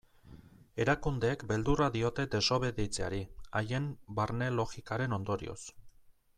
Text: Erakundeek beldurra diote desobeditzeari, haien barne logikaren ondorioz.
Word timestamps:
Erakundeek 0.85 1.43
beldurra 1.51 1.89
diote 1.97 2.25
desobeditzeari, 2.37 3.21
haien 3.61 3.89
barne 4.21 4.51
logikaren 4.57 5.17
ondorioz. 5.23 5.63